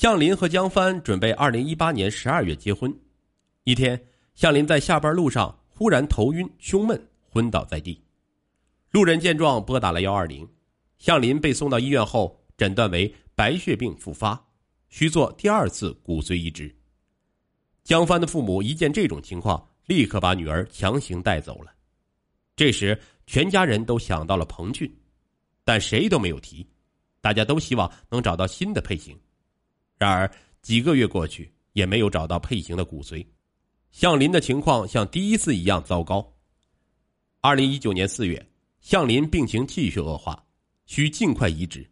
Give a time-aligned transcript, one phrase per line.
[0.00, 2.90] 向林和江帆准备二零一八年十二月结婚。
[3.64, 4.02] 一天，
[4.34, 8.02] 向林在下班路上忽然头晕、胸闷，昏倒在地。
[8.92, 10.48] 路人见状拨打了幺二零，
[10.96, 14.42] 向林被送到医院后，诊断为白血病复发，
[14.88, 16.74] 需做第二次骨髓移植。
[17.84, 21.70] 江帆的父母一见这种情况，立刻把女儿强行带走了。
[22.56, 24.90] 这时，全家人都想到了彭俊，
[25.62, 26.66] 但谁都没有提。
[27.20, 29.14] 大家都希望能找到新的配型，
[30.00, 30.30] 然而
[30.62, 33.24] 几个月过去，也没有找到配型的骨髓。
[33.90, 36.26] 向林的情况像第一次一样糟糕。
[37.42, 38.48] 二零一九年四月，
[38.80, 40.42] 向林病情继续恶化，
[40.86, 41.86] 需尽快移植。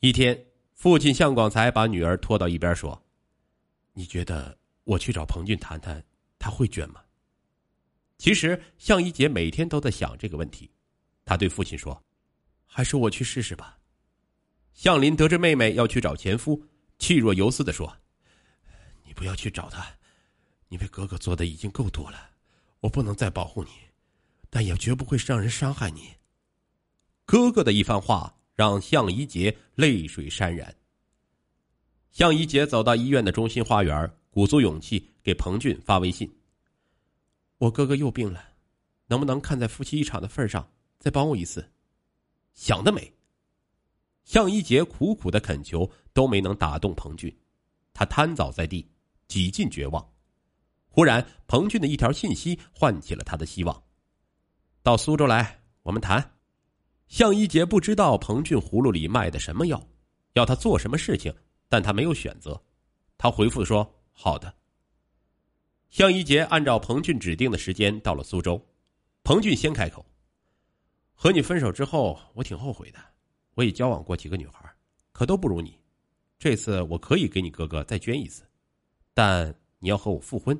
[0.00, 0.36] 一天，
[0.74, 3.00] 父亲向广才把女儿拖到一边说
[3.94, 6.04] ：“你觉得我去找彭俊谈谈，
[6.40, 7.00] 他会捐吗？”
[8.18, 10.68] 其实，向一杰每天都在想这个问题。
[11.24, 12.02] 他对父亲说
[12.66, 13.78] ：“还是我去试试吧。”
[14.74, 16.64] 向林得知妹妹要去找前夫，
[17.00, 17.96] 气若游丝的说
[19.04, 19.84] ：“你不要去找他，
[20.68, 22.30] 你为哥哥做的已经够多了，
[22.80, 23.70] 我不能再保护你，
[24.50, 26.14] 但也绝不会让人伤害你。”
[27.24, 30.76] 哥哥的一番话让向一杰泪水潸然。
[32.10, 36.30] 向一杰走到医院的中心花园，鼓足勇气给彭俊发微信
[37.56, 38.44] ：“我哥哥又病了，
[39.06, 41.72] 能不能看在夫妻一场的份上，再帮我一次？”
[42.52, 43.10] 想得美。
[44.24, 47.34] 向一杰苦苦的恳求都没能打动彭俊，
[47.92, 48.88] 他瘫倒在地，
[49.28, 50.06] 几近绝望。
[50.88, 53.82] 忽然，彭俊的一条信息唤起了他的希望
[54.82, 56.38] ：“到苏州来，我们谈。”
[57.06, 59.80] 向一杰不知道彭俊葫芦里卖的什么药，
[60.34, 61.34] 要他做什么事情，
[61.68, 62.60] 但他没有选择。
[63.18, 64.52] 他回复说：“好的。”
[65.90, 68.60] 向一杰按照彭俊指定的时间到了苏州。
[69.24, 70.06] 彭俊先开口
[71.14, 72.98] ：“和你分手之后，我挺后悔的。”
[73.54, 74.72] 我也交往过几个女孩，
[75.12, 75.79] 可都不如你。
[76.40, 78.48] 这次我可以给你哥哥再捐一次，
[79.12, 80.58] 但你要和我复婚。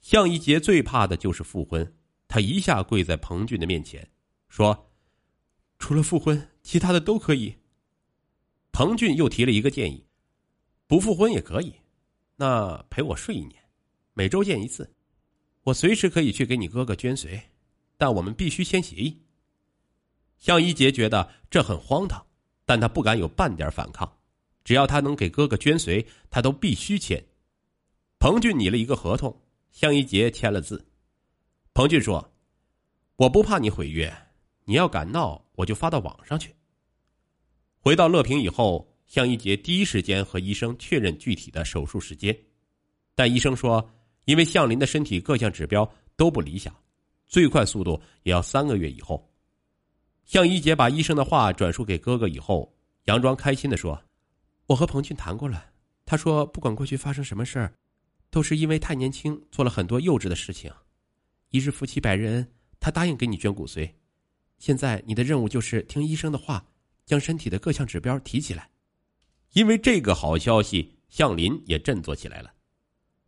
[0.00, 1.96] 向一杰最怕的就是复婚，
[2.28, 4.08] 他一下跪在彭俊的面前，
[4.48, 4.92] 说
[5.80, 7.56] ：“除了复婚，其他的都可以。”
[8.70, 10.06] 彭俊又提了一个建议
[10.86, 11.74] ：“不复婚也可以，
[12.36, 13.60] 那陪我睡一年，
[14.14, 14.94] 每周见一次，
[15.64, 17.42] 我随时可以去给你哥哥捐髓，
[17.98, 19.20] 但我们必须签协议。”
[20.38, 22.24] 向一杰觉得这很荒唐，
[22.64, 24.15] 但他不敢有半点反抗。
[24.66, 27.24] 只要他能给哥哥捐髓，他都必须签。
[28.18, 29.40] 彭俊拟了一个合同，
[29.70, 30.84] 向一杰签了字。
[31.72, 32.32] 彭俊说
[33.14, 34.12] ：“我不怕你毁约，
[34.64, 36.52] 你要敢闹，我就发到网上去。”
[37.78, 42.36] 回到乐平以后，向一杰第一时间和医生确认具体的手术时间，
[43.14, 43.88] 但医生说，
[44.24, 46.74] 因为向林的身体各项指标都不理想，
[47.28, 49.32] 最快速度也要三个月以后。
[50.24, 53.96] 向一杰把医生的话转述给哥哥以后，佯装开心的说
[54.66, 55.70] ：“我和彭俊谈过了，
[56.04, 57.74] 他说不管过去发生什么事儿，
[58.30, 60.72] 都是因为太年轻做了很多幼稚的事情。
[61.50, 63.88] 一日夫妻百日恩，他答应给你捐骨髓。
[64.58, 66.66] 现在你的任务就是听医生的话，
[67.04, 68.68] 将身体的各项指标提起来。”
[69.54, 72.52] 因为这个好消息，向林也振作起来了。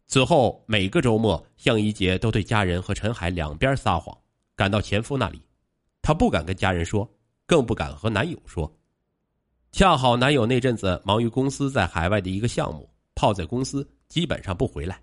[0.07, 4.17] 此后每个周末，向一杰都对家人和陈海两边撒谎，
[4.57, 5.41] 赶到前夫那里。
[6.03, 7.09] 她不敢跟家人说，
[7.47, 8.78] 更不敢和男友说。
[9.71, 15.01] 恰好男友那阵子忙于公司在海外的一个项目，泡在公司基本上不回来。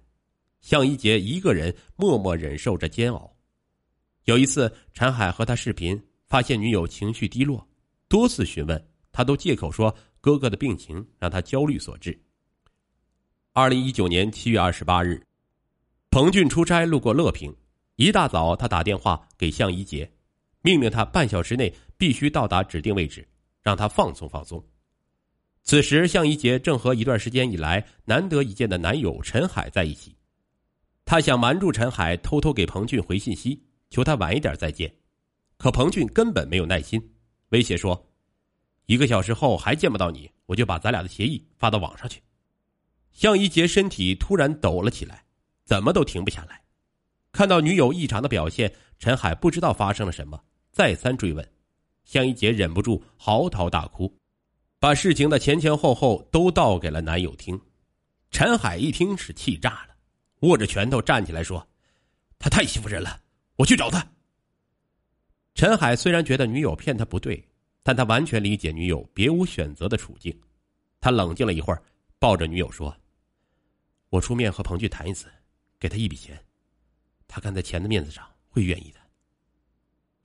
[0.61, 3.31] 向一杰一个人默默忍受着煎熬。
[4.23, 7.65] 有一次，陈海和他视频，发现女友情绪低落，
[8.07, 12.19] 多次询问，他都借口说哥哥的病情让他焦虑所致。
[13.53, 15.23] 二零一九年七月二十八日，
[16.09, 17.55] 彭俊出差路过乐平，
[17.97, 20.11] 一大早他打电话给向一杰。
[20.63, 23.25] 命令他半小时内必须到达指定位置，
[23.65, 24.63] 让他放松放松。
[25.63, 30.15] 此时，向一杰正和一段时间以来难得一见的男友陈海在一起。
[31.03, 33.59] 他想瞒住陈海，偷偷给彭俊回信息，
[33.89, 34.93] 求他晚一点再见。
[35.57, 37.01] 可彭俊根本没有耐心，
[37.49, 38.07] 威胁说
[38.85, 42.21] ：“一个小时后还见不到你，我就把咱俩的协议发到网上去。”
[43.11, 45.25] 向一杰身体突然抖了起来，
[45.63, 46.61] 怎么都停不下来。
[47.31, 50.39] 看到女友异常的表现，陈海不知道发生了什么。
[50.71, 51.49] 再三追问，
[52.05, 54.15] 向一杰忍不住嚎啕大哭，
[54.79, 57.59] 把事情的前前后后都道给了男友听。
[58.31, 59.95] 陈海一听是气炸了，
[60.41, 61.67] 握着拳头站起来说
[62.39, 63.19] ：“他太欺负人了，
[63.55, 64.05] 我去找他。”
[65.55, 67.47] 陈海虽然觉得女友骗他不对，
[67.81, 70.37] 但他完全理解女友别无选择的处境。
[70.99, 71.81] 他冷静了一会儿，
[72.19, 72.95] 抱着女友说
[74.09, 75.27] ：“我出面和彭俊谈一次，
[75.79, 76.37] 给他一笔钱，
[77.27, 78.99] 他看在钱的面子上会愿意的。”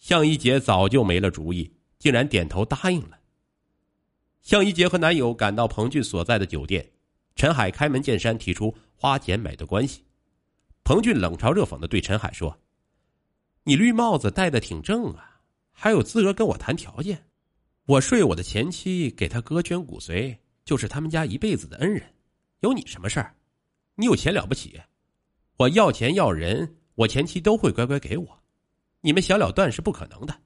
[0.00, 3.20] 向一杰早就没了主意，竟然点头答应了。
[4.41, 6.91] 向一杰和男友赶到彭俊所在的酒店，
[7.37, 10.02] 陈海开门见山提出花钱买的关系。
[10.82, 12.58] 彭俊冷嘲热讽的对陈海说
[13.64, 17.26] ：“你绿帽子戴的挺正啊，还有资格跟我谈条件？
[17.85, 22.14] 我睡我的前妻，给他哥捐骨髓，就是他们家一辈子的恩人，
[22.61, 23.35] 有你什么事儿？
[23.97, 24.81] 你有钱了不起？
[25.58, 28.39] 我要钱要人，我前妻都会乖乖给我。
[29.00, 30.41] 你们小了断是不可能的，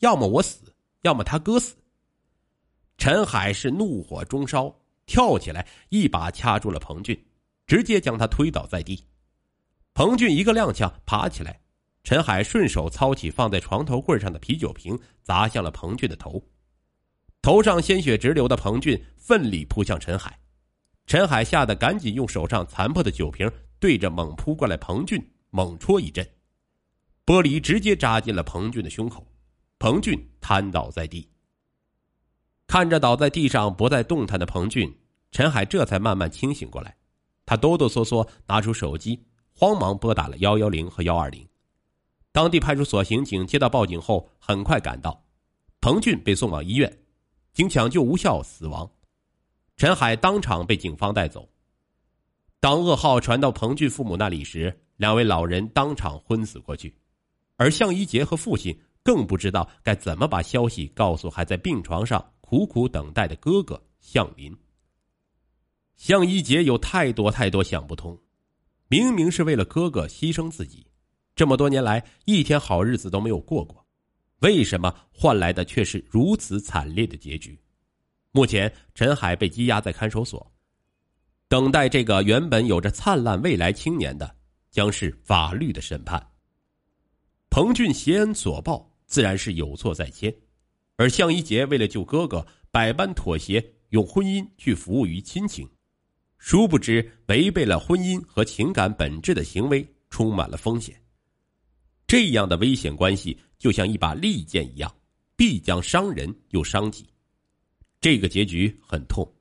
[0.00, 1.76] 要么我死，要么他哥死。”
[2.98, 4.74] 陈海是怒火中烧，
[5.06, 7.24] 跳起来一把掐住了彭俊，
[7.66, 9.04] 直接将他推倒在地。
[9.94, 11.60] 彭俊一个踉跄爬起来，
[12.02, 16.42] 陈海顺手操起放在床头柜上的啤酒瓶，砸向了彭俊的头。
[17.42, 20.38] 头上鲜血直流的彭俊奋力扑向陈海，
[21.06, 25.20] 陈海吓得赶紧用手上残破的酒瓶对着猛扑过来彭俊
[25.50, 26.26] 猛戳一阵，
[27.26, 29.26] 玻璃直接扎进了彭俊的胸口，
[29.78, 31.28] 彭俊瘫倒在地。
[32.66, 34.94] 看着倒在地上不再动弹的彭俊，
[35.30, 36.96] 陈海这才慢慢清醒过来。
[37.46, 39.22] 他哆哆嗦嗦拿出手机，
[39.54, 41.46] 慌忙拨打了幺幺零和幺二零。
[42.32, 45.24] 当地派出所刑警接到报警后，很快赶到，
[45.80, 46.98] 彭俊被送往医院，
[47.52, 48.90] 经抢救无效死亡。
[49.76, 51.48] 陈海当场被警方带走。
[52.60, 56.96] 当噩耗传到彭俊父母那里时，两位老人当场昏死过去，
[57.56, 62.24] 而向一杰和父亲更不知道该怎么把消息告诉还在病床上。
[62.46, 64.54] 苦苦等待的哥哥向林，
[65.96, 68.16] 向一杰有太多太多想不通，
[68.86, 70.86] 明明是为了哥哥牺牲自己，
[71.34, 73.84] 这么多年来一天好日子都没有过过，
[74.40, 77.58] 为什么换来的却是如此惨烈的结局？
[78.30, 80.52] 目前陈海被羁押在看守所，
[81.48, 84.36] 等待这个原本有着灿烂未来青年的，
[84.70, 86.24] 将是法律的审判。
[87.54, 90.34] 彭俊携恩所报，自然是有错在先。
[90.96, 95.64] 而向一杰为了救哥哥，百般妥协，用婚姻去服务于亲情，
[96.36, 101.00] 殊不知违背了婚姻和情感本质的行为充满了风险。
[102.08, 104.92] 这样的危险关系就像一把利剑一样，
[105.36, 107.06] 必将伤人又伤己。
[108.00, 109.32] 这个结局很痛，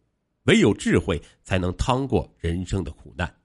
[0.43, 3.35] 唯有智慧才能趟过人生的苦难。